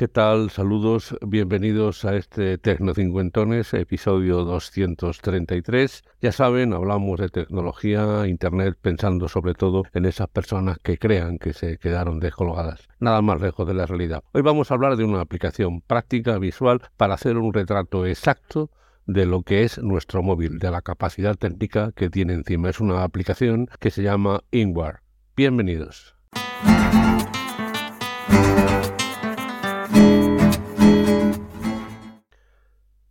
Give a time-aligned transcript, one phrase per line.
[0.00, 0.48] ¿Qué tal?
[0.48, 6.04] Saludos, bienvenidos a este Tecnocincuentones, episodio 233.
[6.22, 11.52] Ya saben, hablamos de tecnología, Internet, pensando sobre todo en esas personas que crean que
[11.52, 12.88] se quedaron descolgadas.
[12.98, 14.24] Nada más lejos de la realidad.
[14.32, 18.70] Hoy vamos a hablar de una aplicación práctica, visual, para hacer un retrato exacto
[19.04, 22.70] de lo que es nuestro móvil, de la capacidad técnica que tiene encima.
[22.70, 25.00] Es una aplicación que se llama Inward.
[25.36, 26.16] Bienvenidos.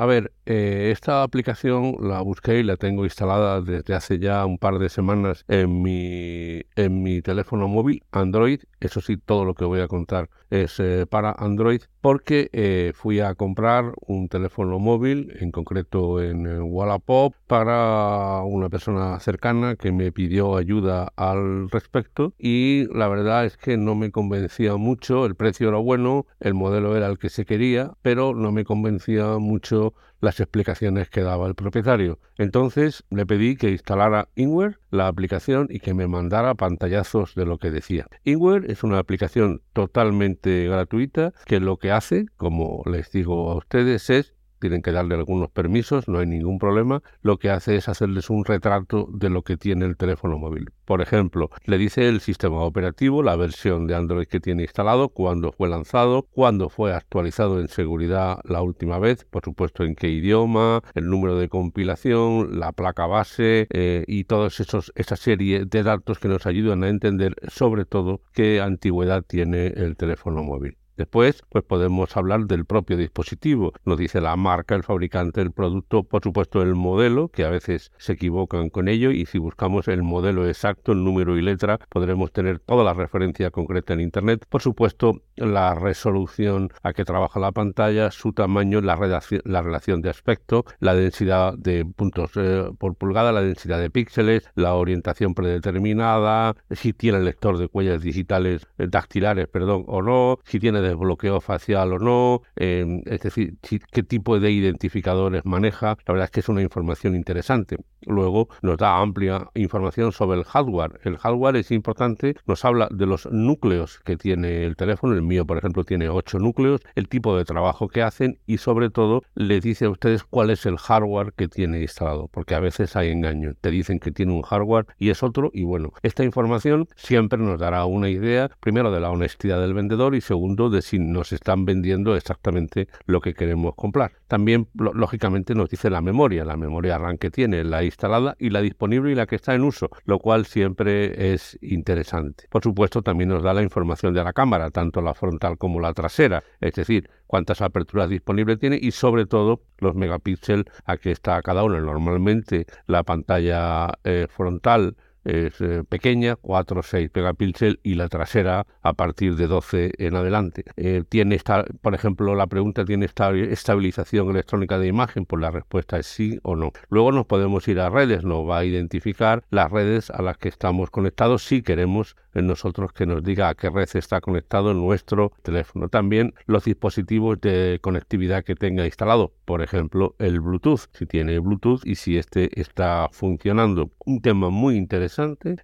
[0.00, 4.56] A ver, eh, esta aplicación la busqué y la tengo instalada desde hace ya un
[4.56, 8.60] par de semanas en mi, en mi teléfono móvil Android.
[8.80, 13.20] Eso sí, todo lo que voy a contar es eh, para Android porque eh, fui
[13.20, 20.12] a comprar un teléfono móvil, en concreto en Wallapop, para una persona cercana que me
[20.12, 25.68] pidió ayuda al respecto y la verdad es que no me convencía mucho, el precio
[25.68, 30.40] era bueno, el modelo era el que se quería, pero no me convencía mucho las
[30.40, 32.18] explicaciones que daba el propietario.
[32.36, 37.58] Entonces le pedí que instalara Inware, la aplicación, y que me mandara pantallazos de lo
[37.58, 38.06] que decía.
[38.24, 44.10] Inware es una aplicación totalmente gratuita que lo que hace, como les digo a ustedes,
[44.10, 47.02] es tienen que darle algunos permisos, no hay ningún problema.
[47.22, 50.70] Lo que hace es hacerles un retrato de lo que tiene el teléfono móvil.
[50.84, 55.52] Por ejemplo, le dice el sistema operativo, la versión de Android que tiene instalado, cuándo
[55.52, 60.82] fue lanzado, cuándo fue actualizado en seguridad la última vez, por supuesto en qué idioma,
[60.94, 66.18] el número de compilación, la placa base eh, y todos esos esa serie de datos
[66.18, 70.79] que nos ayudan a entender sobre todo qué antigüedad tiene el teléfono móvil.
[71.00, 73.72] Después, pues podemos hablar del propio dispositivo.
[73.86, 77.90] Nos dice la marca, el fabricante, el producto, por supuesto el modelo, que a veces
[77.96, 82.34] se equivocan con ello, y si buscamos el modelo exacto, el número y letra, podremos
[82.34, 84.44] tener toda la referencia concreta en Internet.
[84.46, 90.10] Por supuesto, la resolución a que trabaja la pantalla, su tamaño, la, la relación de
[90.10, 96.56] aspecto, la densidad de puntos eh, por pulgada, la densidad de píxeles, la orientación predeterminada,
[96.70, 101.92] si tiene lector de huellas digitales, eh, dactilares, perdón, o no, si tiene bloqueo facial
[101.92, 105.96] o no, em, es decir, qué tipo de identificadores maneja.
[106.06, 107.76] La verdad es que es una información interesante.
[108.06, 111.00] Luego nos da amplia información sobre el hardware.
[111.04, 115.14] El hardware es importante, nos habla de los núcleos que tiene el teléfono.
[115.14, 118.90] El mío, por ejemplo, tiene ocho núcleos, el tipo de trabajo que hacen y sobre
[118.90, 122.96] todo le dice a ustedes cuál es el hardware que tiene instalado, porque a veces
[122.96, 123.54] hay engaño.
[123.60, 127.58] Te dicen que tiene un hardware y es otro y bueno, esta información siempre nos
[127.58, 131.64] dará una idea, primero de la honestidad del vendedor y segundo de si nos están
[131.64, 134.12] vendiendo exactamente lo que queremos comprar.
[134.28, 138.60] También, lógicamente, nos dice la memoria, la memoria RAM que tiene, la instalada y la
[138.60, 142.44] disponible y la que está en uso, lo cual siempre es interesante.
[142.50, 145.92] Por supuesto, también nos da la información de la cámara, tanto la frontal como la
[145.92, 151.40] trasera, es decir, cuántas aperturas disponibles tiene y sobre todo los megapíxeles a que está
[151.42, 151.80] cada uno.
[151.80, 158.66] Normalmente la pantalla eh, frontal es eh, pequeña, 4 o 6 megapíxeles y la trasera
[158.82, 160.64] a partir de 12 en adelante.
[160.76, 165.50] Eh, tiene esta, por ejemplo, la pregunta tiene esta estabilización electrónica de imagen, pues la
[165.50, 166.72] respuesta es sí o no.
[166.88, 170.48] Luego nos podemos ir a redes, nos va a identificar las redes a las que
[170.48, 175.32] estamos conectados si queremos en nosotros que nos diga a qué red está conectado nuestro
[175.42, 175.88] teléfono.
[175.88, 181.80] También los dispositivos de conectividad que tenga instalado, por ejemplo, el Bluetooth, si tiene Bluetooth
[181.84, 183.90] y si este está funcionando.
[184.04, 185.09] Un tema muy interesante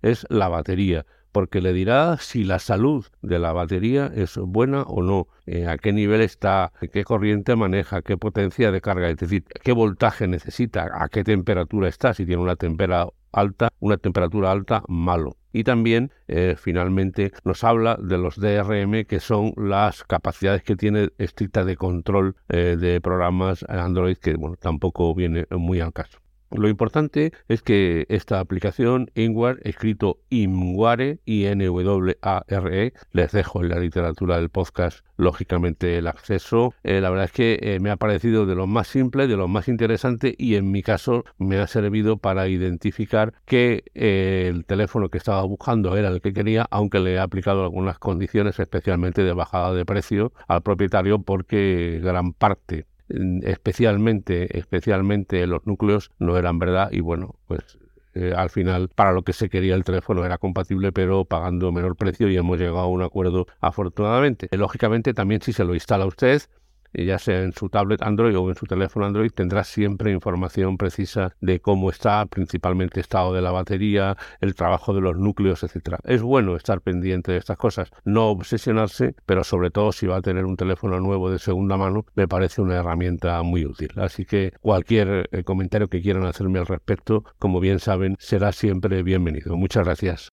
[0.02, 5.02] es la batería porque le dirá si la salud de la batería es buena o
[5.02, 9.44] no, eh, a qué nivel está, qué corriente maneja, qué potencia de carga, es decir,
[9.62, 14.82] qué voltaje necesita, a qué temperatura está, si tiene una temperatura alta, una temperatura alta,
[14.88, 15.36] malo.
[15.52, 21.10] Y también, eh, finalmente, nos habla de los DRM, que son las capacidades que tiene
[21.18, 26.18] estricta de control eh, de programas Android, que bueno, tampoco viene muy al caso.
[26.56, 34.36] Lo importante es que esta aplicación, Inware, escrito Imware, I-N-W-A-R-E, les dejo en la literatura
[34.36, 36.72] del podcast, lógicamente, el acceso.
[36.82, 39.48] Eh, la verdad es que eh, me ha parecido de lo más simple, de lo
[39.48, 45.10] más interesante y en mi caso me ha servido para identificar que eh, el teléfono
[45.10, 49.34] que estaba buscando era el que quería, aunque le he aplicado algunas condiciones, especialmente de
[49.34, 56.88] bajada de precio al propietario, porque gran parte especialmente, especialmente los núcleos no eran verdad
[56.90, 57.78] y bueno, pues
[58.14, 61.96] eh, al final para lo que se quería el teléfono era compatible pero pagando menor
[61.96, 64.48] precio y hemos llegado a un acuerdo afortunadamente.
[64.52, 66.42] lógicamente también si se lo instala usted
[66.92, 71.34] ya sea en su tablet Android o en su teléfono Android, tendrá siempre información precisa
[71.40, 75.98] de cómo está, principalmente estado de la batería, el trabajo de los núcleos, etcétera.
[76.04, 80.22] Es bueno estar pendiente de estas cosas, no obsesionarse, pero sobre todo si va a
[80.22, 83.90] tener un teléfono nuevo de segunda mano, me parece una herramienta muy útil.
[83.96, 89.02] Así que cualquier eh, comentario que quieran hacerme al respecto, como bien saben, será siempre
[89.02, 89.56] bienvenido.
[89.56, 90.32] Muchas gracias.